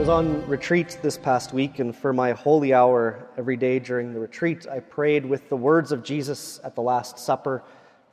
[0.00, 4.18] was on retreat this past week, and for my holy hour every day during the
[4.18, 7.62] retreat, I prayed with the words of Jesus at the Last Supper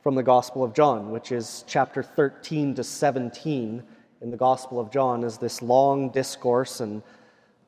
[0.02, 3.82] from the Gospel of John, which is chapter 13 to 17
[4.20, 7.02] in the Gospel of John, is this long discourse and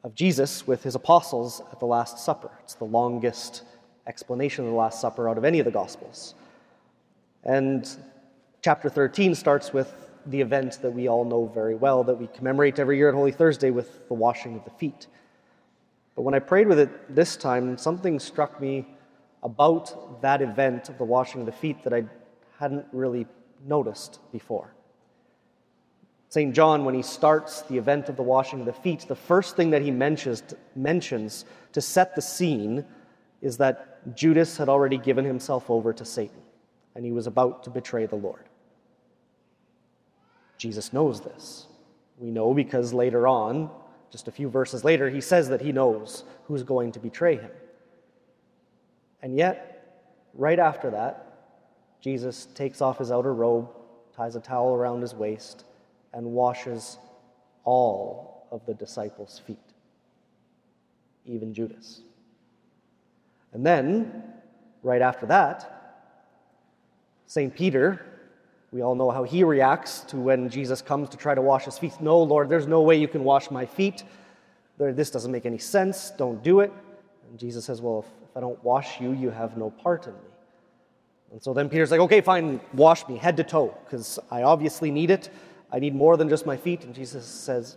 [0.05, 2.51] of Jesus with his apostles at the Last Supper.
[2.63, 3.63] It's the longest
[4.07, 6.35] explanation of the Last Supper out of any of the Gospels.
[7.43, 7.89] And
[8.61, 12.79] chapter 13 starts with the event that we all know very well that we commemorate
[12.79, 15.07] every year at Holy Thursday with the washing of the feet.
[16.17, 18.87] But when I prayed with it this time, something struck me
[19.43, 22.05] about that event of the washing of the feet that I
[22.59, 23.27] hadn't really
[23.67, 24.75] noticed before.
[26.29, 26.55] St.
[26.55, 29.71] John, when he starts the event of the washing of the feet, the first thing
[29.71, 30.43] that he mentions,
[30.77, 32.85] mentions to set the scene
[33.43, 36.41] is that Judas had already given himself over to Satan
[36.95, 38.50] and he was about to betray the Lord.
[40.61, 41.67] Jesus knows this.
[42.19, 43.71] We know because later on,
[44.13, 47.51] just a few verses later, he says that he knows who's going to betray him.
[49.23, 50.03] And yet,
[50.35, 51.27] right after that,
[52.03, 53.71] Jesus takes off his outer robe,
[54.15, 55.65] ties a towel around his waist,
[56.13, 56.99] and washes
[57.65, 59.57] all of the disciples' feet,
[61.25, 62.03] even Judas.
[63.55, 64.25] And then,
[64.83, 66.03] right after that,
[67.27, 67.55] St.
[67.55, 68.05] Peter
[68.73, 71.77] we all know how he reacts to when Jesus comes to try to wash his
[71.77, 72.01] feet.
[72.01, 74.05] No, Lord, there's no way you can wash my feet.
[74.79, 76.11] This doesn't make any sense.
[76.17, 76.73] Don't do it.
[77.29, 80.31] And Jesus says, Well, if, I don't wash you, you have no part in me.
[81.33, 84.91] And so then Peter's like, Okay, fine, wash me head to toe, because I obviously
[84.91, 85.31] need it.
[85.73, 86.85] I need more than just my feet.
[86.85, 87.77] And Jesus says,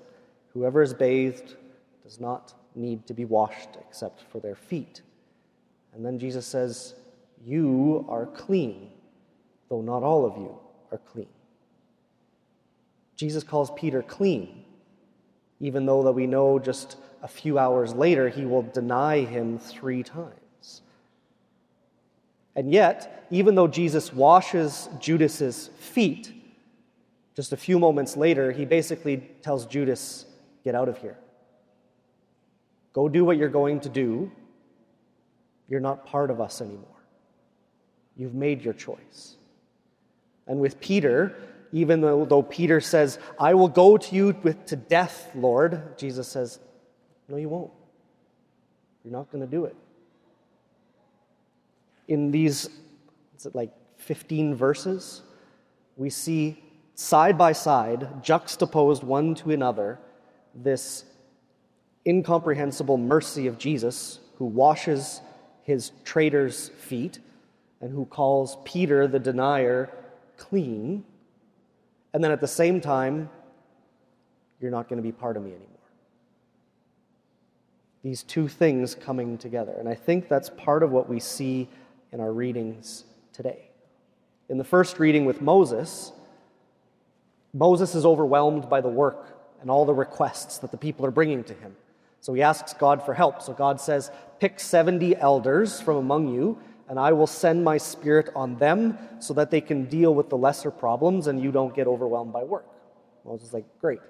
[0.53, 1.55] Whoever is bathed
[2.03, 5.01] does not need to be washed except for their feet.
[5.93, 6.93] And then Jesus says,
[7.43, 8.91] You are clean,
[9.69, 10.59] though not all of you
[10.93, 11.27] are clean.
[13.15, 14.63] Jesus calls Peter clean,
[15.59, 20.03] even though that we know just a few hours later he will deny him three
[20.03, 20.81] times.
[22.55, 26.31] And yet, even though Jesus washes Judas's feet,
[27.35, 30.25] just a few moments later, he basically tells Judas,
[30.63, 31.17] Get out of here.
[32.93, 34.31] Go do what you're going to do.
[35.67, 36.85] You're not part of us anymore.
[38.15, 39.35] You've made your choice.
[40.47, 41.35] And with Peter,
[41.71, 46.27] even though, though Peter says, I will go to you with, to death, Lord, Jesus
[46.27, 46.59] says,
[47.27, 47.71] No, you won't.
[49.03, 49.75] You're not going to do it.
[52.07, 52.69] In these,
[53.37, 55.21] is it like 15 verses,
[55.97, 56.61] we see
[56.95, 59.99] side by side, juxtaposed one to another,
[60.53, 61.05] this
[62.05, 65.21] incomprehensible mercy of Jesus who washes
[65.63, 67.19] his traitor's feet
[67.81, 69.89] and who calls Peter the denier
[70.37, 71.03] clean,
[72.13, 73.29] and then at the same time,
[74.59, 75.69] you're not going to be part of me anymore.
[78.03, 79.73] These two things coming together.
[79.77, 81.67] And I think that's part of what we see
[82.11, 83.69] in our readings today.
[84.49, 86.11] In the first reading with Moses,
[87.53, 91.43] Moses is overwhelmed by the work and all the requests that the people are bringing
[91.45, 91.75] to him.
[92.19, 93.41] So he asks God for help.
[93.41, 96.57] So God says, Pick 70 elders from among you
[96.89, 100.37] and I will send my spirit on them so that they can deal with the
[100.37, 102.65] lesser problems and you don't get overwhelmed by work.
[103.25, 104.01] Moses is like, great.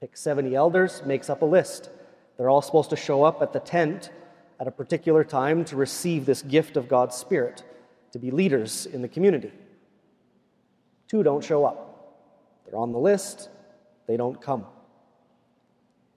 [0.00, 1.90] Pick 70 elders, makes up a list.
[2.36, 4.10] They're all supposed to show up at the tent
[4.58, 7.62] at a particular time to receive this gift of God's Spirit,
[8.12, 9.52] to be leaders in the community.
[11.06, 11.86] Two don't show up.
[12.66, 13.48] They're on the list,
[14.06, 14.66] they don't come.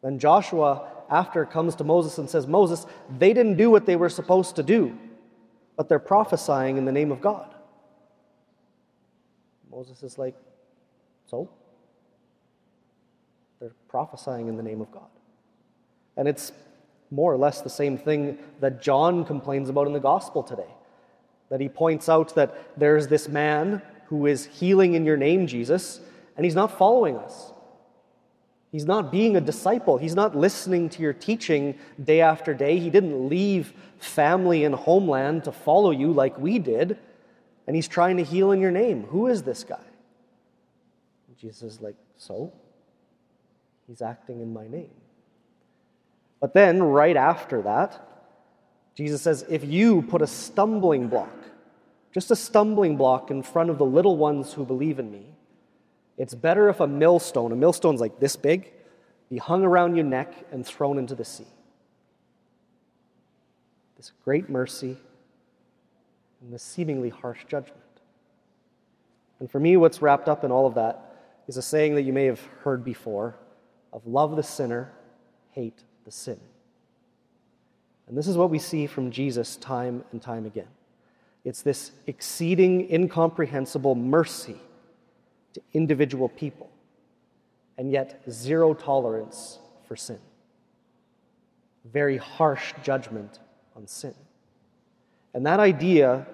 [0.01, 2.85] Then Joshua, after, comes to Moses and says, Moses,
[3.17, 4.97] they didn't do what they were supposed to do
[5.75, 7.53] but they're prophesying in the name of God.
[9.71, 10.35] Moses is like,
[11.25, 11.49] so?
[13.59, 15.09] They're prophesying in the name of God.
[16.17, 16.51] And it's
[17.09, 20.69] more or less the same thing that John complains about in the gospel today.
[21.49, 26.01] That he points out that there's this man who is healing in your name, Jesus,
[26.35, 27.52] and he's not following us.
[28.73, 29.99] He's not being a disciple.
[29.99, 32.79] He's not listening to your teaching day after day.
[32.79, 36.97] He didn't leave family and homeland to follow you like we did.
[37.67, 39.03] And he's trying to heal in your name.
[39.03, 39.85] Who is this guy?
[41.39, 42.51] Jesus is like, So?
[43.87, 44.89] He's acting in my name.
[46.41, 48.07] But then, right after that,
[48.95, 51.37] Jesus says, If you put a stumbling block,
[52.11, 55.35] just a stumbling block in front of the little ones who believe in me,
[56.17, 58.71] it's better if a millstone, a millstone's like this big,
[59.29, 61.47] be hung around your neck and thrown into the sea.
[63.97, 64.97] This great mercy
[66.41, 67.79] and this seemingly harsh judgment.
[69.39, 71.15] And for me, what's wrapped up in all of that
[71.47, 73.35] is a saying that you may have heard before
[73.91, 74.91] of love the sinner,
[75.51, 76.39] hate the sin.
[78.07, 80.67] And this is what we see from Jesus time and time again.
[81.45, 84.57] It's this exceeding, incomprehensible mercy
[85.53, 86.69] to individual people,
[87.77, 90.19] and yet zero tolerance for sin.
[91.91, 93.39] Very harsh judgment
[93.75, 94.13] on sin.
[95.33, 96.25] And that idea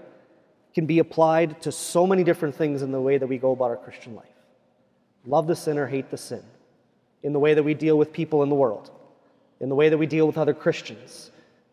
[0.74, 3.72] can be applied to so many different things in the way that we go about
[3.72, 4.28] our Christian life.
[5.26, 6.44] Love the sinner, hate the sin.
[7.24, 8.92] In the way that we deal with people in the world,
[9.60, 11.32] in the way that we deal with other Christians,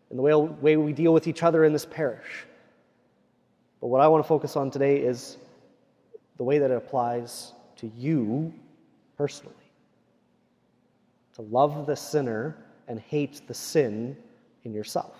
[0.09, 2.45] in the way, way we deal with each other in this parish.
[3.79, 5.37] But what I want to focus on today is
[6.37, 8.53] the way that it applies to you
[9.17, 9.53] personally.
[11.35, 12.57] To love the sinner
[12.87, 14.15] and hate the sin
[14.63, 15.15] in yourself.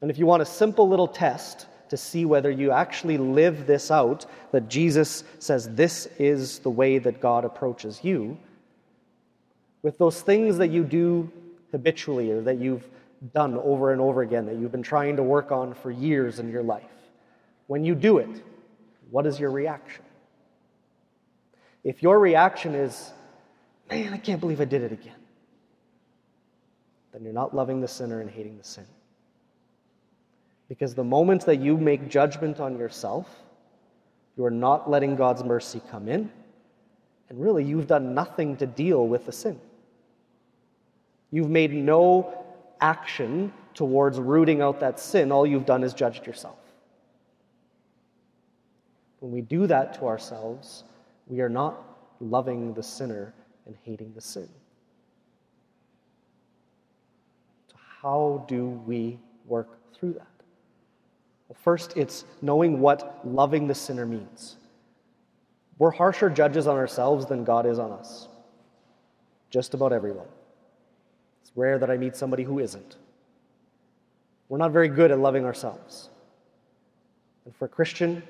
[0.00, 3.90] And if you want a simple little test to see whether you actually live this
[3.90, 8.36] out, that Jesus says this is the way that God approaches you,
[9.82, 11.30] with those things that you do
[11.70, 12.88] habitually or that you've
[13.34, 16.50] done over and over again, that you've been trying to work on for years in
[16.50, 16.84] your life,
[17.66, 18.42] when you do it,
[19.10, 20.04] what is your reaction?
[21.82, 23.12] If your reaction is,
[23.90, 25.14] man, I can't believe I did it again,
[27.12, 28.86] then you're not loving the sinner and hating the sin.
[30.68, 33.28] Because the moment that you make judgment on yourself,
[34.36, 36.30] you are not letting God's mercy come in,
[37.28, 39.60] and really you've done nothing to deal with the sin.
[41.30, 42.44] You've made no
[42.80, 45.30] action towards rooting out that sin.
[45.30, 46.58] All you've done is judged yourself.
[49.24, 50.84] When we do that to ourselves,
[51.28, 51.82] we are not
[52.20, 53.32] loving the sinner
[53.64, 54.50] and hating the sin.
[57.70, 60.26] So, how do we work through that?
[61.48, 64.56] Well, first, it's knowing what loving the sinner means.
[65.78, 68.28] We're harsher judges on ourselves than God is on us.
[69.48, 70.28] Just about everyone.
[71.40, 72.96] It's rare that I meet somebody who isn't.
[74.50, 76.10] We're not very good at loving ourselves.
[77.46, 78.22] And for a Christian,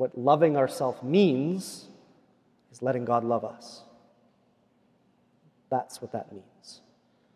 [0.00, 1.84] what loving ourselves means
[2.72, 3.82] is letting God love us.
[5.68, 6.80] That's what that means.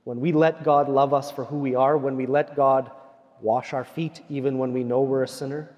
[0.05, 2.91] When we let God love us for who we are, when we let God
[3.43, 5.77] wash our feet even when we know we're a sinner,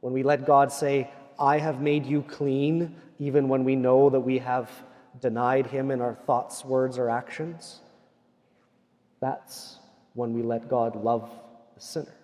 [0.00, 4.20] when we let God say, I have made you clean, even when we know that
[4.20, 4.70] we have
[5.20, 7.80] denied Him in our thoughts, words, or actions,
[9.20, 9.80] that's
[10.14, 11.30] when we let God love
[11.74, 12.14] the sinner.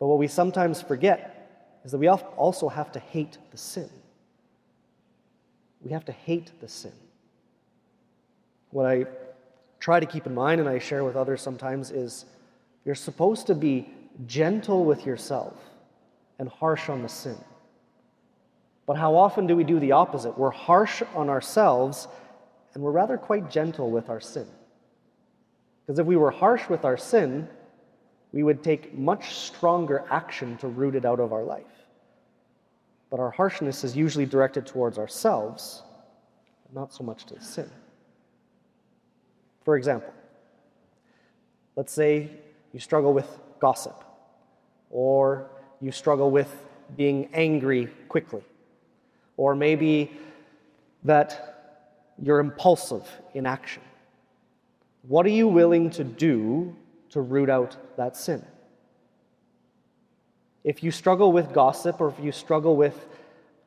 [0.00, 1.35] But what we sometimes forget
[1.86, 3.88] is that we also have to hate the sin.
[5.80, 6.92] We have to hate the sin.
[8.70, 9.06] What I
[9.78, 12.24] try to keep in mind and I share with others sometimes is
[12.84, 13.88] you're supposed to be
[14.26, 15.54] gentle with yourself
[16.40, 17.38] and harsh on the sin.
[18.84, 20.36] But how often do we do the opposite?
[20.36, 22.08] We're harsh on ourselves
[22.74, 24.48] and we're rather quite gentle with our sin.
[25.86, 27.48] Because if we were harsh with our sin,
[28.32, 31.76] we would take much stronger action to root it out of our life
[33.10, 35.82] but our harshness is usually directed towards ourselves,
[36.74, 37.70] not so much to sin.
[39.64, 40.12] For example,
[41.76, 42.30] let's say
[42.72, 43.28] you struggle with
[43.60, 44.04] gossip,
[44.90, 45.48] or
[45.80, 46.52] you struggle with
[46.96, 48.42] being angry quickly,
[49.36, 50.12] or maybe
[51.04, 51.84] that
[52.20, 53.82] you're impulsive in action.
[55.02, 56.74] What are you willing to do
[57.16, 58.44] to root out that sin?
[60.62, 63.06] If you struggle with gossip or if you struggle with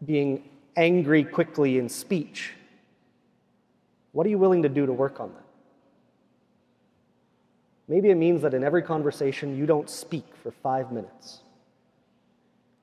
[0.06, 2.54] being angry quickly in speech,
[4.12, 5.46] what are you willing to do to work on that?
[7.88, 11.40] Maybe it means that in every conversation you don't speak for five minutes.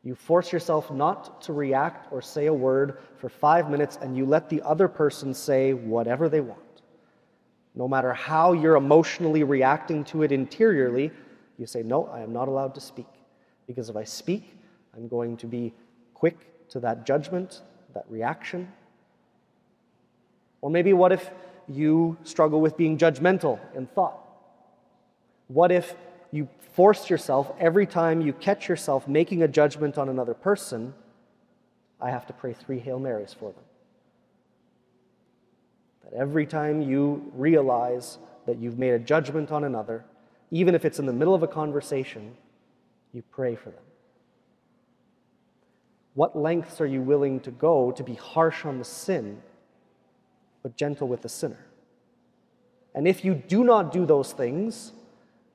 [0.03, 4.27] You force yourself not to react or say a word for five minutes and you
[4.27, 6.66] let the other person say whatever they want.
[7.77, 11.13] No matter how you're emotionally reacting to it interiorly,
[11.59, 13.07] you say, No, I am not allowed to speak.
[13.67, 14.59] Because if I speak,
[14.95, 15.75] I'm going to be
[16.15, 17.61] quick to that judgment,
[17.95, 18.73] that reaction.
[20.63, 21.31] Or maybe what if
[21.69, 24.21] you struggle with being judgmental in thought?
[25.49, 25.95] What if
[26.33, 30.95] you force yourself every time you catch yourself making a judgment on another person?
[32.01, 33.65] I have to pray three Hail Marys for them.
[36.07, 40.05] That every time you realize that you've made a judgment on another,
[40.51, 42.37] even if it's in the middle of a conversation,
[43.13, 43.83] you pray for them?
[46.15, 49.43] What lengths are you willing to go to be harsh on the sin,
[50.63, 51.67] but gentle with the sinner?
[52.95, 54.93] And if you do not do those things,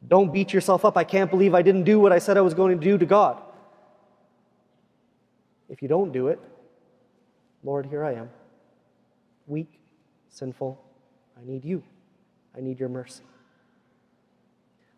[0.08, 0.98] don't beat yourself up.
[0.98, 3.06] I can't believe I didn't do what I said I was going to do to
[3.06, 3.42] God.
[5.70, 6.40] If you don't do it,
[7.64, 8.30] Lord, here I am.
[9.48, 9.81] Weak,
[10.32, 10.82] sinful,
[11.40, 11.84] I need you.
[12.58, 13.24] I need your mercy.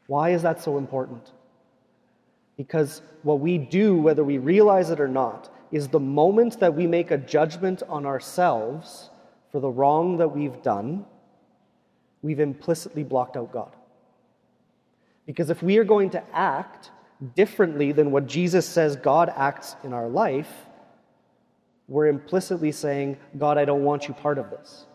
[0.07, 1.31] Why is that so important?
[2.57, 6.87] Because what we do, whether we realize it or not, is the moment that we
[6.87, 9.09] make a judgment on ourselves
[9.51, 11.05] for the wrong that we've done,
[12.21, 13.75] we've implicitly blocked out God.
[15.25, 16.91] Because if we are going to act
[17.35, 20.51] differently than what Jesus says God acts in our life,
[21.87, 24.85] we're implicitly saying, God, I don't want you part of this.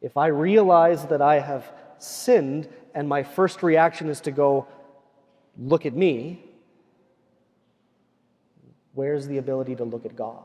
[0.00, 4.66] If I realize that I have sinned and my first reaction is to go,
[5.56, 6.44] look at me,
[8.94, 10.44] where's the ability to look at God?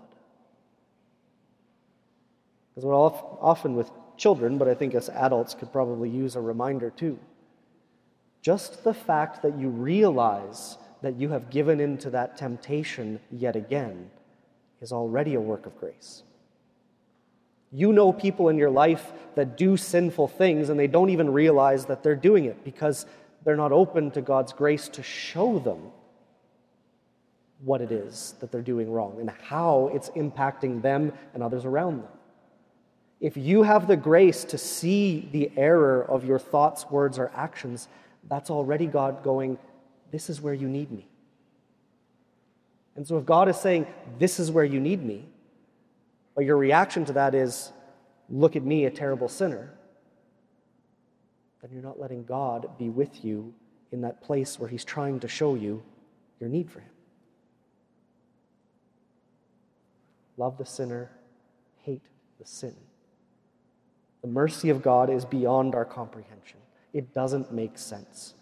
[2.70, 6.90] Because we're often with children, but I think as adults could probably use a reminder
[6.90, 7.20] too.
[8.42, 14.10] Just the fact that you realize that you have given into that temptation yet again
[14.82, 16.24] is already a work of grace.
[17.74, 21.86] You know people in your life that do sinful things and they don't even realize
[21.88, 23.08] that they're doing it because
[23.44, 25.92] they're not open to God's grace to show them
[27.64, 32.04] what it is that they're doing wrong and how it's impacting them and others around
[32.04, 32.12] them.
[33.20, 37.88] If you have the grace to see the error of your thoughts, words, or actions,
[38.30, 39.58] that's already God going,
[40.12, 41.08] This is where you need me.
[42.96, 43.88] And so if God is saying,
[44.20, 45.26] This is where you need me,
[46.36, 47.72] but your reaction to that is,
[48.30, 49.74] Look at me, a terrible sinner,
[51.62, 53.54] then you're not letting God be with you
[53.92, 55.84] in that place where He's trying to show you
[56.40, 56.90] your need for Him.
[60.38, 61.12] Love the sinner,
[61.82, 62.02] hate
[62.40, 62.76] the sin.
[64.22, 66.60] The mercy of God is beyond our comprehension.
[66.94, 68.34] It doesn't make sense.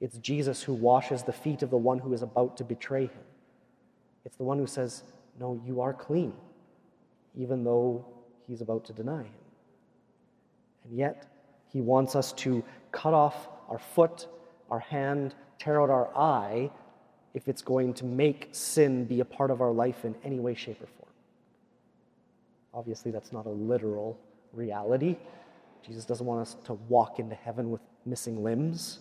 [0.00, 3.24] It's Jesus who washes the feet of the one who is about to betray him.
[4.24, 5.04] It's the one who says,
[5.38, 6.32] No, you are clean,
[7.36, 8.04] even though
[8.46, 9.34] he's about to deny him.
[10.84, 11.26] And yet,
[11.68, 14.26] he wants us to cut off our foot,
[14.70, 16.70] our hand, tear out our eye
[17.34, 20.54] if it's going to make sin be a part of our life in any way,
[20.54, 21.10] shape, or form.
[22.74, 24.18] Obviously, that's not a literal
[24.52, 25.16] reality.
[25.84, 28.98] Jesus doesn't want us to walk into heaven with missing limbs.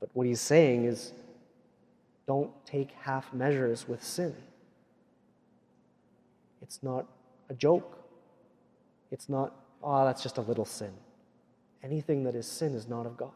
[0.00, 1.12] But what he's saying is
[2.26, 4.34] don't take half measures with sin.
[6.64, 7.06] It's not
[7.50, 7.98] a joke.
[9.10, 10.92] It's not, oh, that's just a little sin.
[11.82, 13.30] Anything that is sin is not of God.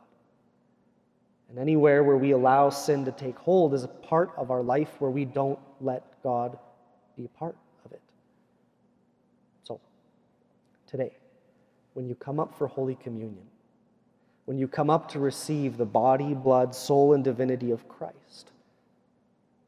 [1.51, 4.89] And anywhere where we allow sin to take hold is a part of our life
[4.99, 6.59] where we don't let God
[7.17, 7.55] be a part
[7.85, 8.01] of it.
[9.65, 9.79] So,
[10.87, 11.13] today,
[11.93, 13.47] when you come up for Holy Communion,
[14.47, 18.53] when you come up to receive the body, blood, soul, and divinity of Christ,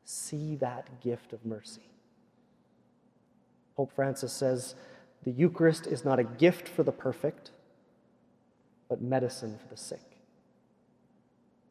[0.07, 1.89] see that gift of mercy.
[3.80, 4.75] Pope Francis says
[5.25, 7.50] the Eucharist is not a gift for the perfect,
[8.90, 10.18] but medicine for the sick.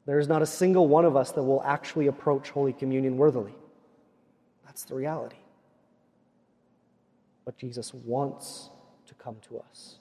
[0.07, 3.53] There is not a single one of us that will actually approach Holy Communion worthily.
[4.65, 5.35] That's the reality.
[7.45, 8.71] But Jesus wants
[9.05, 9.99] to come to us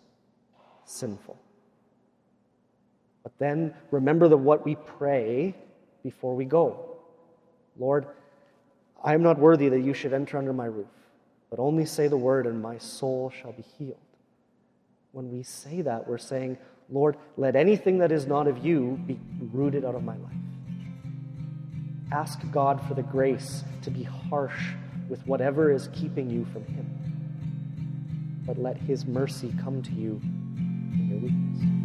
[0.86, 1.38] sinful.
[3.22, 5.54] But then remember the what we pray
[6.02, 6.96] before we go.
[7.78, 8.06] Lord,
[9.04, 10.86] I am not worthy that you should enter under my roof,
[11.50, 13.96] but only say the word, and my soul shall be healed.
[15.12, 16.58] When we say that, we're saying,
[16.90, 19.18] Lord, let anything that is not of you be
[19.52, 20.32] rooted out of my life.
[22.12, 24.72] Ask God for the grace to be harsh
[25.08, 28.42] with whatever is keeping you from Him.
[28.46, 31.77] But let His mercy come to you in your weakness.